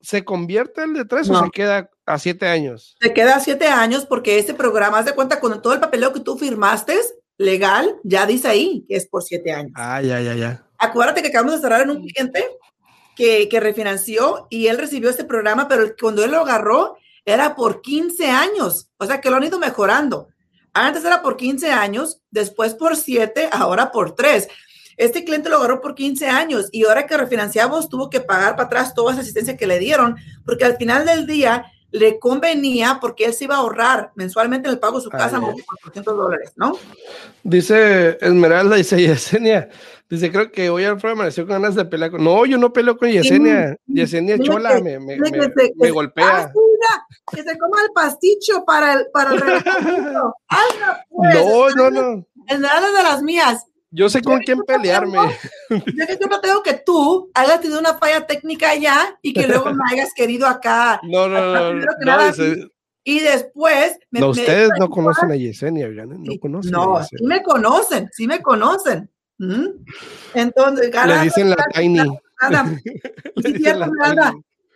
[0.00, 2.96] ¿se convierte el de tres o se queda a siete años?
[3.00, 6.12] Se queda a siete años porque ese programa, haz de cuenta, con todo el papeleo
[6.12, 6.98] que tú firmaste,
[7.38, 9.72] legal, ya dice ahí que es por siete años.
[9.74, 10.66] Ah, ya, ya, ya.
[10.78, 12.44] Acuérdate que acabamos de cerrar en un cliente
[13.16, 17.80] que, que refinanció y él recibió este programa, pero cuando él lo agarró era por
[17.80, 18.90] 15 años.
[18.98, 20.28] O sea que lo han ido mejorando.
[20.72, 24.48] Antes era por 15 años, después por 7, ahora por 3.
[24.96, 28.66] Este cliente lo agarró por 15 años y ahora que refinanciamos tuvo que pagar para
[28.66, 33.24] atrás toda esa asistencia que le dieron, porque al final del día le convenía porque
[33.24, 36.16] él se iba a ahorrar mensualmente en el pago de su casa más de 400
[36.16, 36.78] dólares, ¿no?
[37.42, 39.68] Dice Esmeralda, dice Yesenia,
[40.08, 42.22] dice, creo que hoy Alfredo amaneció con ganas de pelear con...
[42.22, 46.52] No, yo no peleo con Yesenia, Yesenia Chola me, me, me, golpea.
[47.32, 49.40] que se coma el pasticho para el, para el
[51.10, 52.26] pues, no, no, no.
[52.46, 53.66] Esmeralda de las mías.
[53.90, 55.18] Yo sé con quién pelearme.
[55.68, 59.48] yo que yo no tengo que tú hayas tenido una falla técnica allá y que
[59.48, 61.00] luego me hayas querido acá.
[61.10, 61.88] No, no, no.
[63.02, 63.98] y después.
[64.12, 66.70] no, ustedes no conocen a Yesenia, no conocen.
[66.70, 69.10] No, sí me conocen, sí me conocen.
[69.38, 69.66] ¿Mm?
[70.34, 72.00] Entonces, Le dicen la Tiny.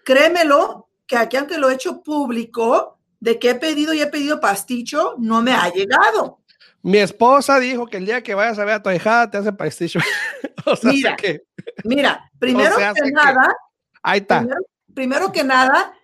[0.04, 4.40] Créemelo, que aquí, aunque lo he hecho público, de que he pedido y he pedido
[4.40, 6.40] pasticho, no me ha llegado.
[6.84, 9.54] Mi esposa dijo que el día que vayas a ver a tu hija te hace
[9.54, 10.00] pasticho.
[10.66, 11.40] o sea, mira, que,
[11.82, 13.56] mira, primero que nada,
[14.02, 14.46] ahí está.
[14.92, 15.94] Primero, que nada,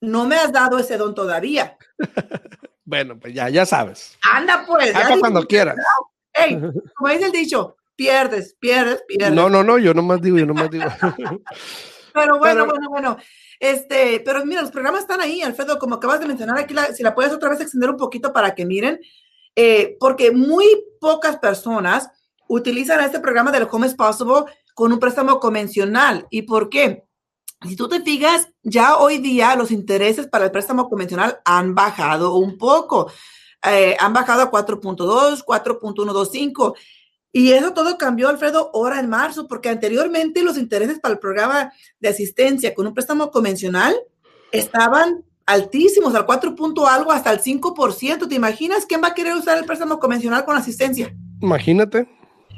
[0.00, 1.78] no me has dado ese don todavía.
[2.84, 4.18] bueno, pues ya, ya sabes.
[4.20, 4.92] Anda pues.
[5.20, 5.76] cuando quieras.
[6.32, 6.60] Ey,
[6.96, 9.32] como dice el dicho, pierdes, pierdes, pierdes.
[9.32, 10.86] No, no, no, yo nomás digo, yo nomás digo.
[12.12, 13.16] pero bueno, bueno, bueno.
[13.60, 17.14] Este, pero mira, los programas están ahí, Alfredo, como acabas de mencionar aquí, si la
[17.14, 18.98] puedes otra vez extender un poquito para que miren.
[19.56, 20.66] Eh, porque muy
[21.00, 22.10] pocas personas
[22.46, 26.26] utilizan este programa del Home is Possible con un préstamo convencional.
[26.30, 27.04] ¿Y por qué?
[27.66, 32.36] Si tú te fijas, ya hoy día los intereses para el préstamo convencional han bajado
[32.36, 33.10] un poco.
[33.62, 36.74] Eh, han bajado a 4.2, 4.125.
[37.32, 41.72] Y eso todo cambió, Alfredo, ahora en marzo, porque anteriormente los intereses para el programa
[41.98, 43.96] de asistencia con un préstamo convencional
[44.52, 48.28] estaban altísimos, al 4 punto algo, hasta el 5%.
[48.28, 51.14] ¿Te imaginas quién va a querer usar el préstamo convencional con asistencia?
[51.40, 52.08] Imagínate.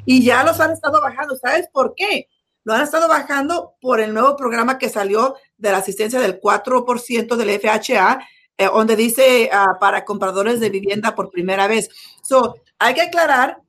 [0.05, 1.35] Y ya los han estado bajando.
[1.35, 2.27] ¿Sabes por qué?
[2.63, 7.35] Lo han estado bajando por el nuevo programa que salió de la asistencia del 4%
[7.35, 8.19] del FHA,
[8.57, 11.89] eh, donde dice ah, para compradores de vivienda por primera vez.
[12.21, 13.61] So, hay que aclarar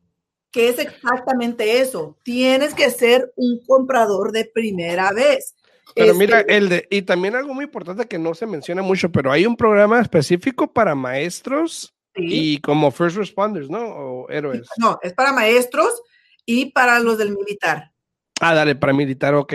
[0.50, 2.16] que es exactamente eso.
[2.24, 5.54] Tienes que ser un comprador de primera vez.
[5.94, 9.11] Pero mira, este el de, y también algo muy importante que no se menciona mucho,
[9.11, 13.81] pero hay un programa específico para maestros y como first responders, ¿no?
[13.81, 14.66] O héroes.
[14.76, 16.03] No, es para maestros
[16.44, 17.92] y para los del militar.
[18.40, 19.55] Ah, dale, para militar, ok.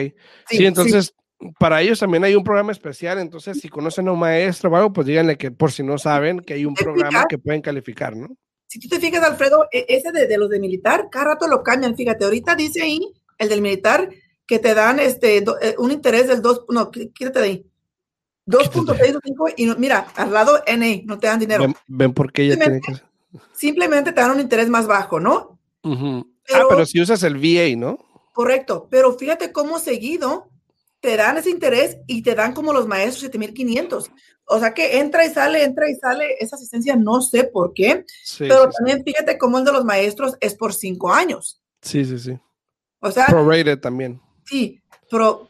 [0.49, 1.15] Sí, entonces,
[1.59, 4.93] para ellos también hay un programa especial, entonces si conocen a un maestro o algo,
[4.93, 8.29] pues díganle que por si no saben que hay un programa que pueden calificar, ¿no?
[8.67, 11.63] Si tú te fijas, Alfredo, e, ese de, de los de militar, cada rato lo
[11.63, 12.99] cambian, fíjate, ahorita dice ahí,
[13.37, 14.09] el del militar,
[14.47, 17.65] que te dan este, eh, un interés del 2, no, quítate de ahí.
[18.47, 21.65] 2.65 y mira, al lado NA, no te dan dinero.
[21.87, 22.93] Ven, por qué ella tiene que...
[23.53, 25.59] Simplemente te dan un interés más bajo, ¿no?
[25.83, 26.23] ah,
[26.69, 27.97] pero si usas el VA, ¿no?
[28.33, 30.49] Correcto, pero fíjate cómo seguido
[30.99, 34.11] te dan ese interés y te dan como los maestros 7500.
[34.47, 38.05] O sea que entra y sale, entra y sale esa asistencia, no sé por qué,
[38.37, 41.61] pero también fíjate cómo el de los maestros es por cinco años.
[41.81, 42.39] Sí, sí, sí.
[42.99, 45.49] O sea, prorated también Sí, pro,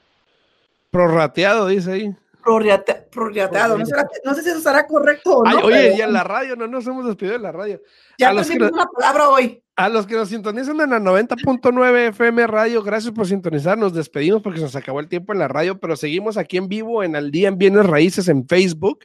[0.91, 2.15] Prorrateado, dice ahí.
[2.43, 3.77] prorrate- prorrateado.
[3.77, 5.65] No, será- no sé si eso será correcto o Ay, no.
[5.65, 7.81] oye, pero y en la radio, no nos hemos despedido de la radio.
[8.17, 9.61] ya no- una palabra hoy.
[9.77, 13.77] A los que nos sintonizan en la 90.9 FM Radio, gracias por sintonizar.
[13.77, 16.69] Nos despedimos porque se nos acabó el tiempo en la radio, pero seguimos aquí en
[16.69, 18.99] vivo en Al Día en Bienes Raíces en Facebook.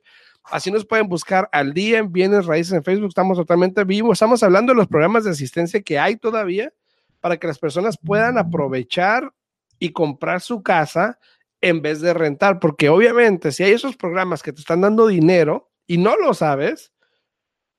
[0.44, 3.08] Así nos pueden buscar Al Día en Bienes Raíces en Facebook.
[3.08, 4.12] Estamos totalmente vivos.
[4.12, 6.72] Estamos hablando de los programas de asistencia que hay todavía
[7.20, 9.32] para que las personas puedan aprovechar
[9.80, 11.18] y comprar su casa
[11.60, 12.60] en vez de rentar.
[12.60, 16.92] Porque obviamente si hay esos programas que te están dando dinero y no lo sabes,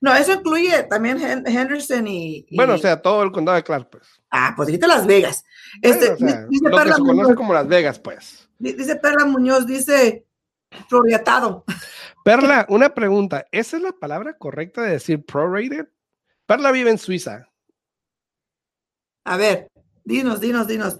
[0.00, 3.64] No, eso incluye también Hen- Henderson y, y- Bueno, o sea, todo el condado de
[3.64, 4.04] Clark, pues.
[4.30, 5.44] Ah, pues dijiste Las Vegas.
[5.82, 8.48] Este, Bueno, o sea, dice, lo que Perla se conoce Muñoz, como Las Vegas, pues.
[8.60, 10.24] di- dice Perla Muñoz, dice
[10.88, 11.64] prorratado.
[12.24, 13.46] Perla, una pregunta.
[13.50, 15.88] ¿Esa es la palabra correcta de decir prorated?
[16.48, 17.46] Perla vive en Suiza.
[19.26, 19.70] A ver,
[20.02, 20.96] dinos, dinos, dinos.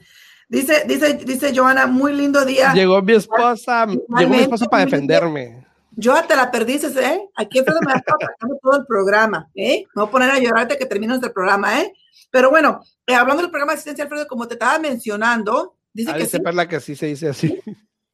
[0.46, 2.74] Dice, dice, dice Joana, muy lindo día.
[2.74, 5.66] Llegó mi esposa, llegó mi esposa para defenderme.
[5.92, 7.30] Yo te la perdiste, ¿eh?
[7.34, 9.86] Aquí Alfredo me ha estado atacando todo el programa, ¿eh?
[9.94, 11.94] Me voy a poner a llorarte que termine nuestro programa, ¿eh?
[12.30, 16.14] Pero bueno, eh, hablando del programa de asistencia, Alfredo, como te estaba mencionando, dice Ah,
[16.14, 16.42] que dice sí.
[16.42, 17.58] Perla que sí se dice así.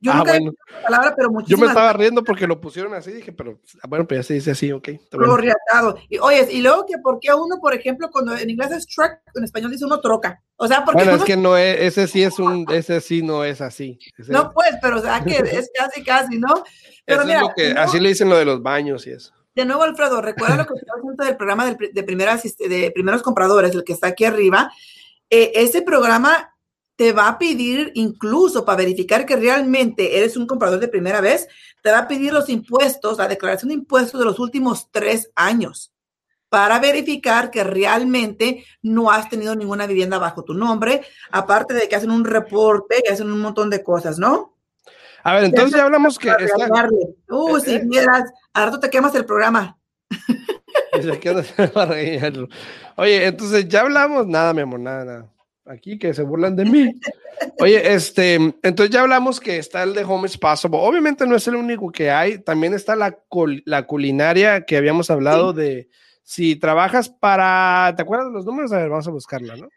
[0.05, 0.55] Yo ah, nunca he bueno.
[0.83, 3.11] palabra, pero Yo me muchísimas estaba riendo porque lo pusieron así.
[3.11, 4.87] Dije, pero ah, bueno, pues ya se dice así, ok.
[5.13, 5.35] bueno.
[5.35, 5.97] prorratado.
[6.11, 9.13] Y oye, y luego que por qué uno, por ejemplo, cuando en inglés es truck,
[9.35, 10.43] en español dice uno troca.
[10.57, 13.23] O sea, porque Bueno, uno, es que no es, ese sí es un, ese sí
[13.23, 13.99] no es así.
[14.19, 16.63] Ese- no pues, pero o sea que es casi, casi, ¿no?
[17.07, 19.33] Pero eso es mira, lo que, así le dicen lo de los baños y eso.
[19.55, 23.23] De nuevo, Alfredo, recuerda lo que te cuento del programa de, primeras, este, de primeros
[23.23, 24.71] compradores, el que está aquí arriba.
[25.31, 26.54] Eh, ese programa
[26.97, 31.49] te va a pedir, incluso para verificar que realmente eres un comprador de primera vez,
[31.83, 35.93] te va a pedir los impuestos, la declaración de impuestos de los últimos tres años,
[36.49, 41.97] para verificar que realmente no has tenido ninguna vivienda bajo tu nombre, aparte de que
[41.97, 44.55] hacen un reporte y hacen un montón de cosas, ¿no?
[45.25, 46.89] A ver, entonces ya hablamos que está.
[47.31, 49.79] Uh, si vieras, a rato te quemas el programa.
[52.97, 55.34] Oye, entonces ya hablamos, nada, mi amor, nada, nada.
[55.67, 56.95] Aquí que se burlan de mí.
[57.59, 60.79] Oye, este, entonces ya hablamos que está el de Home is Possible.
[60.81, 65.11] Obviamente no es el único que hay, también está la, cul- la culinaria que habíamos
[65.11, 65.89] hablado de
[66.23, 68.73] si trabajas para, ¿te acuerdas de los números?
[68.73, 69.69] A ver, vamos a buscarla, ¿no?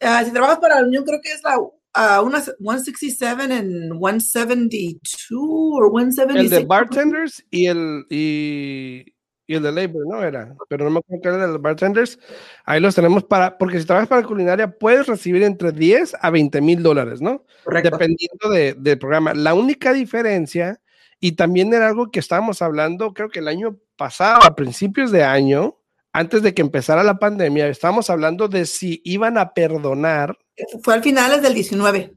[0.00, 1.58] Ah, si trabajas para la Unión, creo que es la
[1.94, 6.50] ah, una 167 and 172 o El 176.
[6.50, 9.13] de bartenders y el, y,
[9.46, 10.22] y el de labor, ¿no?
[10.22, 12.18] Era, pero no me acuerdo qué era el de los bartenders.
[12.64, 16.60] Ahí los tenemos para, porque si trabajas para culinaria puedes recibir entre 10 a 20
[16.60, 17.44] mil dólares, ¿no?
[17.64, 17.90] Correcto.
[17.90, 19.34] dependiendo de- del programa.
[19.34, 20.80] La única diferencia,
[21.20, 25.24] y también era algo que estábamos hablando, creo que el año pasado, a principios de
[25.24, 25.76] año,
[26.12, 30.38] antes de que empezara la pandemia, estábamos hablando de si iban a perdonar,
[30.82, 32.14] Fue al finales del 19,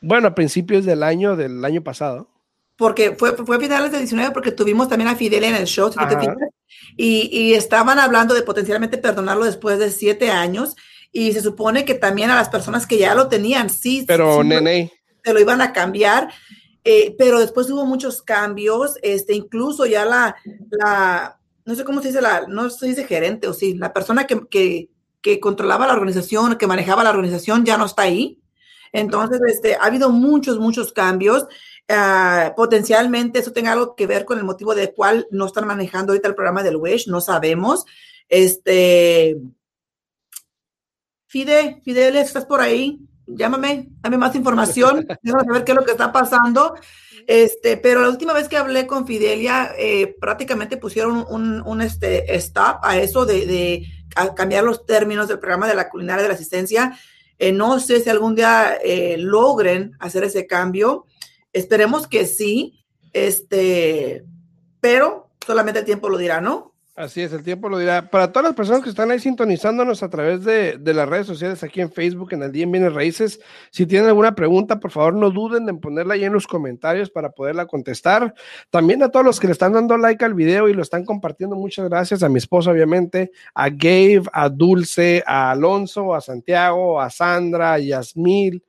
[0.00, 2.30] bueno, a principios del año del año pasado.
[2.76, 5.92] Porque fue, fue a finales del 19 porque tuvimos también a Fidel en el show,
[5.92, 6.36] si te fijas,
[6.96, 10.76] y, y estaban hablando de potencialmente perdonarlo después de siete años,
[11.12, 14.48] y se supone que también a las personas que ya lo tenían, sí, Pero, sí,
[14.48, 16.28] nene, te lo iban a cambiar,
[16.82, 20.36] eh, pero después hubo muchos cambios, este, incluso ya la,
[20.70, 24.26] la, no sé cómo se dice, la, no se dice gerente o sí, la persona
[24.26, 24.90] que, que,
[25.22, 28.40] que controlaba la organización, que manejaba la organización, ya no está ahí.
[28.92, 31.46] Entonces, este, ha habido muchos, muchos cambios.
[31.88, 36.12] Ah, potencialmente eso tenga algo que ver con el motivo de cuál no están manejando
[36.12, 37.84] ahorita el programa del WISH, no sabemos.
[38.28, 39.36] Este,
[41.26, 43.00] Fide, Fidel, ¿estás por ahí?
[43.26, 46.74] Llámame, dame más información, déjame saber qué es lo que está pasando.
[47.26, 52.34] Este, pero la última vez que hablé con Fidelia, eh, prácticamente pusieron un, un, este,
[52.36, 56.28] stop a eso de, de a cambiar los términos del programa de la culinaria de
[56.28, 56.98] la asistencia.
[57.38, 61.06] Eh, no sé si algún día eh, logren hacer ese cambio.
[61.54, 64.24] Esperemos que sí, este,
[64.80, 66.74] pero solamente el tiempo lo dirá, ¿no?
[66.96, 68.08] Así es, el tiempo lo dirá.
[68.08, 71.64] Para todas las personas que están ahí sintonizándonos a través de, de las redes sociales,
[71.64, 73.40] aquí en Facebook, en el Día en Bienes Raíces,
[73.70, 77.30] si tienen alguna pregunta, por favor no duden en ponerla ahí en los comentarios para
[77.30, 78.34] poderla contestar.
[78.70, 81.56] También a todos los que le están dando like al video y lo están compartiendo,
[81.56, 87.10] muchas gracias a mi esposa, obviamente, a Gabe, a Dulce, a Alonso, a Santiago, a
[87.10, 88.62] Sandra, a Yasmil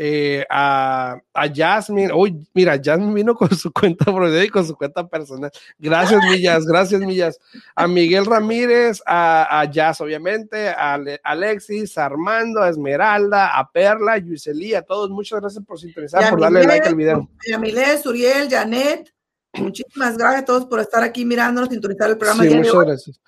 [0.00, 2.12] eh, a, a Jasmine.
[2.12, 4.04] Uy, mira, Jasmine vino con su cuenta
[4.44, 5.50] y con su cuenta personal.
[5.76, 7.40] Gracias, Millas, gracias, Millas.
[7.74, 14.12] A Miguel Ramírez, a, a Jazz, obviamente, a Alexis, a Armando, a Esmeralda, a Perla,
[14.12, 17.28] a Yuselí, a todos, muchas gracias por sintonizar, por darle like al video.
[17.52, 19.12] A Milés, Uriel, Janet,
[19.54, 22.44] muchísimas gracias a todos por estar aquí mirándonos, sintonizar el programa.
[22.44, 23.20] Sí, muchas gracias.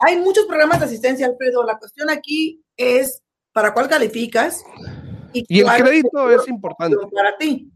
[0.00, 1.64] Hay muchos programas de asistencia, Alfredo.
[1.64, 4.62] La cuestión aquí es para cuál calificas
[5.32, 6.96] y, el crédito es importante.
[7.14, 7.70] Para ti.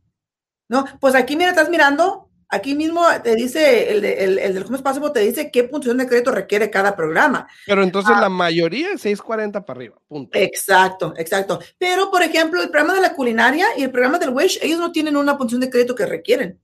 [0.68, 4.78] No, pues aquí, mira, estás mirando, aquí mismo te dice, el, el, el del Home
[4.78, 7.46] Possible te dice qué puntuación de crédito requiere cada programa.
[7.66, 8.20] Pero entonces ah.
[8.20, 10.38] la mayoría es 640 para arriba, punto.
[10.38, 11.60] Exacto, exacto.
[11.78, 14.92] Pero, por ejemplo, el programa de la culinaria y el programa del Wish, ellos no
[14.92, 16.58] tienen una puntuación de crédito que requieren.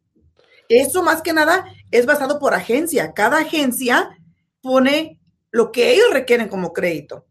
[0.69, 3.13] Eso más que nada es basado por agencia.
[3.13, 4.17] Cada agencia
[4.63, 5.21] pone
[5.51, 7.27] lo que ellos requieren como crédito.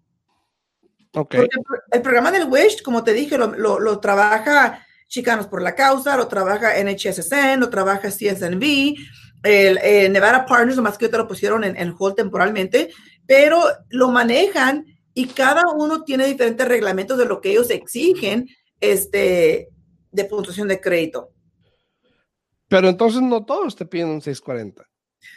[1.11, 1.47] Okay.
[1.91, 6.27] el programa del WISH, como te dije, lo, lo, trabaja Chicanos por la Causa, lo
[6.27, 8.95] trabaja NHSSN, lo trabaja CSNV,
[9.43, 12.91] el, eh, Nevada Partners, nomás que te lo pusieron en, en hold temporalmente,
[13.25, 18.47] pero lo manejan y cada uno tiene diferentes reglamentos de lo que ellos exigen
[18.79, 19.69] este,
[20.11, 21.31] de puntuación de crédito.
[22.67, 24.87] Pero entonces no todos te piden un 640.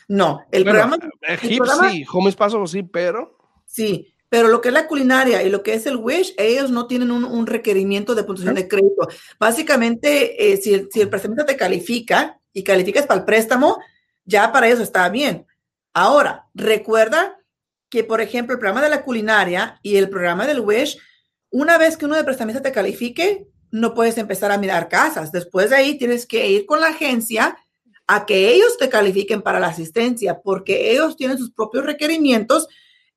[0.09, 0.99] No, el programa.
[1.23, 3.37] Egip sí, Home Paso sí, pero.
[3.67, 6.87] Sí, pero lo que es la culinaria y lo que es el Wish, ellos no
[6.87, 9.07] tienen un, requerimiento de puntuación de crédito.
[9.39, 13.79] Básicamente, eh, si, el, si el préstamo te califica y calificas para el préstamo,
[14.25, 15.45] ya para ellos está bien.
[15.93, 17.41] Ahora, recuerda
[17.91, 20.99] que, por ejemplo, el programa de la culinaria y el programa del Wish,
[21.51, 25.31] una vez que uno de prestamista te califique, no puedes empezar a mirar casas.
[25.31, 27.59] Después de ahí tienes que ir con la agencia
[28.07, 32.67] a que ellos te califiquen para la asistencia, porque ellos tienen sus propios requerimientos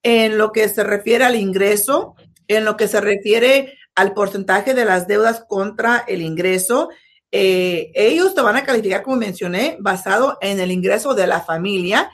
[0.06, 2.16] en lo que se refiere al ingreso,
[2.48, 6.90] en lo que se refiere al porcentaje de las deudas contra el ingreso.
[7.32, 12.12] Eh, ellos te van a calificar, como mencioné, basado en el ingreso de la familia.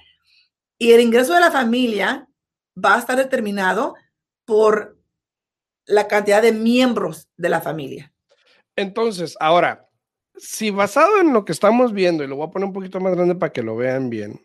[0.78, 2.30] Y el ingreso de la familia
[2.74, 3.96] va a estar determinado
[4.46, 4.98] por
[5.86, 8.14] la cantidad de miembros de la familia.
[8.78, 9.90] Entonces, ahora,
[10.38, 13.14] si basado en lo que estamos viendo, y lo voy a poner un poquito más
[13.14, 14.40] grande para que lo vean bien,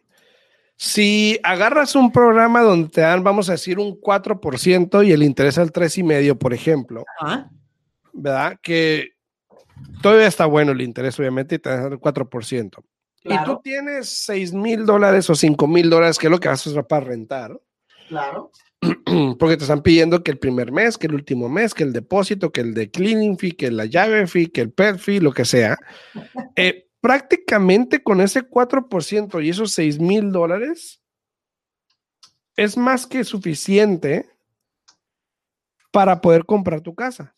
[0.76, 5.58] si agarras un programa donde te dan, vamos a decir, un 4% y el interés
[5.58, 7.04] al 3,5%, por ejemplo,
[8.12, 8.58] ¿verdad?
[8.62, 9.12] Que
[10.02, 12.84] todavía está bueno el interés, obviamente, y te dan el 4%.
[13.24, 16.64] Y tú tienes 6 mil dólares o 5 mil dólares, que es lo que vas
[16.66, 17.58] a usar para rentar.
[18.08, 18.52] Claro.
[19.38, 22.52] Porque te están pidiendo que el primer mes, que el último mes, que el depósito,
[22.52, 25.44] que el de cleaning fee, que la llave fee, que el pet fee, lo que
[25.44, 25.76] sea.
[26.54, 31.00] Eh, prácticamente con ese 4% y esos 6 mil dólares
[32.56, 34.28] es más que suficiente
[35.92, 37.34] para poder comprar tu casa.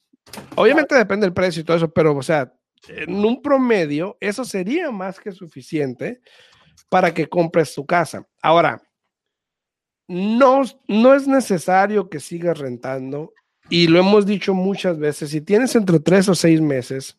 [0.55, 2.53] Obviamente depende del precio y todo eso, pero o sea,
[2.89, 6.21] en un promedio, eso sería más que suficiente
[6.89, 8.27] para que compres tu casa.
[8.43, 8.83] Ahora,
[10.07, 13.33] no, no es necesario que sigas rentando
[13.69, 17.19] y lo hemos dicho muchas veces, si tienes entre tres o seis meses,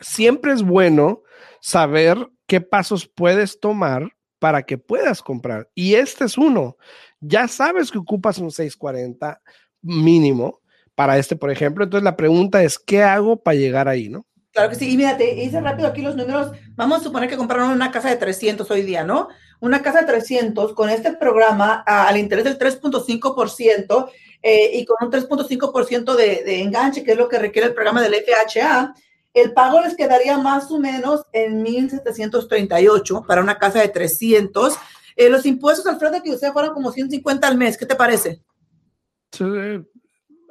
[0.00, 1.22] siempre es bueno
[1.60, 5.68] saber qué pasos puedes tomar para que puedas comprar.
[5.74, 6.76] Y este es uno.
[7.20, 9.40] Ya sabes que ocupas un 640
[9.82, 10.60] mínimo
[10.94, 11.84] para este, por ejemplo.
[11.84, 14.26] Entonces la pregunta es, ¿qué hago para llegar ahí, no?
[14.52, 14.90] Claro que sí.
[14.92, 16.52] Y mira, te hice rápido aquí los números.
[16.74, 19.28] Vamos a suponer que compraron una casa de 300 hoy día, ¿no?
[19.60, 24.10] Una casa de 300 con este programa al interés del 3.5%
[24.42, 28.02] eh, y con un 3.5% de, de enganche, que es lo que requiere el programa
[28.02, 28.94] del FHA
[29.34, 34.76] el pago les quedaría más o menos en 1.738 para una casa de 300.
[35.16, 37.76] Eh, los impuestos, Alfredo, que usted fueron como 150 al mes.
[37.76, 38.42] ¿Qué te parece?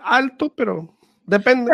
[0.01, 1.71] alto, pero depende.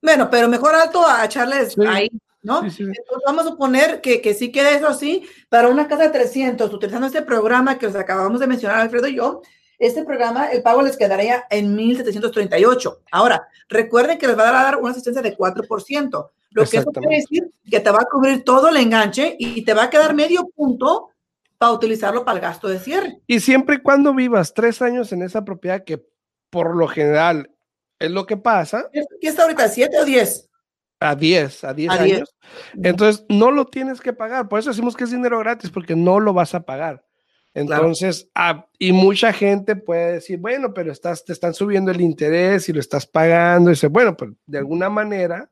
[0.00, 2.08] Bueno, pero mejor alto a echarles ahí,
[2.42, 2.58] ¿no?
[2.58, 6.72] Entonces vamos a suponer que, que sí queda eso así para una casa de 300,
[6.72, 9.42] utilizando este programa que os acabamos de mencionar, Alfredo y yo
[9.78, 12.98] este programa, el pago les quedaría en 1.738.
[13.10, 17.16] Ahora, recuerden que les va a dar una asistencia de 4%, lo que eso quiere
[17.16, 20.48] decir que te va a cubrir todo el enganche y te va a quedar medio
[20.54, 21.10] punto
[21.58, 23.20] para utilizarlo para el gasto de cierre.
[23.26, 26.04] Y siempre y cuando vivas tres años en esa propiedad, que
[26.50, 27.50] por lo general
[27.98, 28.88] es lo que pasa.
[28.92, 29.68] ¿Qué está ahorita?
[29.68, 30.48] ¿Siete o diez?
[31.00, 32.34] A 10, a 10 años.
[32.82, 34.48] Entonces, no lo tienes que pagar.
[34.48, 37.04] Por eso decimos que es dinero gratis, porque no lo vas a pagar.
[37.54, 42.68] Entonces, ah, y mucha gente puede decir, bueno, pero estás, te están subiendo el interés
[42.68, 43.70] y lo estás pagando.
[43.70, 45.48] Y dice, bueno, pues de alguna manera,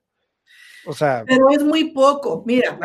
[0.84, 1.24] o sea.
[1.26, 2.42] Pero es muy poco.
[2.44, 2.76] Mira,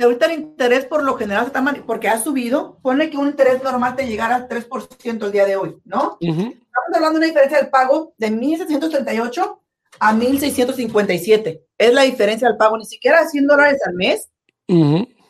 [0.00, 2.78] ahorita, el interés por lo general está mal, porque ha subido.
[2.80, 6.18] Pone que un interés normal te llegara al 3% el día de hoy, ¿no?
[6.20, 9.58] Estamos hablando de una diferencia del pago de 1.738
[9.98, 11.60] a 1.657.
[11.76, 14.30] Es la diferencia del pago, ni siquiera 100 dólares al mes.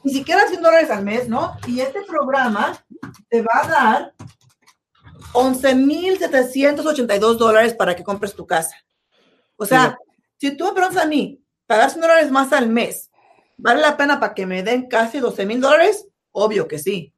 [0.04, 1.56] Ni siquiera 100 dólares al mes, ¿no?
[1.66, 2.78] Y este programa
[3.28, 4.14] te va a dar
[5.32, 8.76] 11.782 dólares para que compres tu casa.
[9.56, 9.98] O sea,
[10.36, 13.10] si tú me preguntas a mí, pagar 100 dólares más al mes,
[13.56, 16.06] ¿vale la pena para que me den casi 12 mil dólares?
[16.32, 17.14] Obvio que sí.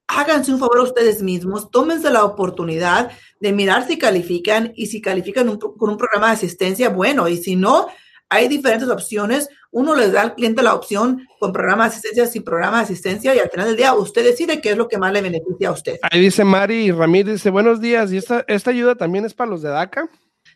[0.08, 5.00] háganse un favor a ustedes mismos, tómense la oportunidad de mirar si califican y si
[5.00, 7.86] califican con un programa de asistencia, bueno, y si no,
[8.28, 9.48] hay diferentes opciones.
[9.70, 13.34] Uno les da al cliente la opción con programa de asistencia, sin programa de asistencia,
[13.34, 15.72] y al final del día usted decide qué es lo que más le beneficia a
[15.72, 15.98] usted.
[16.02, 19.68] Ahí dice Mari Ramírez, buenos días, ¿y esta, esta ayuda también es para los de
[19.68, 20.10] DACA?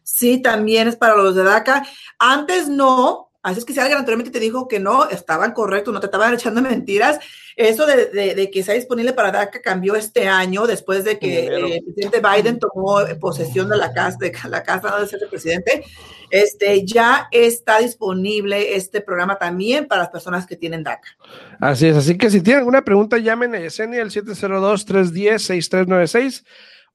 [0.06, 1.84] Sí, también es para los de DACA.
[2.20, 5.98] Antes no, así es que si alguien anteriormente te dijo que no, estaban correctos, no
[5.98, 7.18] te estaban echando mentiras.
[7.56, 11.82] Eso de, de, que sea disponible para DACA cambió este año después de que el
[11.82, 15.82] presidente Biden tomó posesión de la casa, de la casa de ser el presidente.
[16.30, 21.08] Este, ya está disponible este programa también para las personas que tienen DACA.
[21.58, 26.44] Así es, así que si tienen alguna pregunta, llamen a Yesenia al 702-310-6396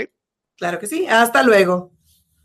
[0.58, 1.08] Claro que sí.
[1.08, 1.94] Hasta luego.